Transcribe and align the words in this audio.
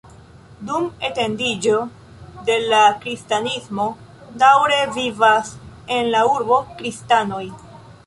Dum 0.69 0.85
etendiĝo 1.09 1.75
de 2.49 2.57
la 2.73 2.81
kristanismo 3.05 3.87
daŭre 4.47 4.83
vivas 4.99 5.55
en 6.01 6.13
la 6.17 6.27
urbo 6.35 6.63
kristanoj. 6.83 7.45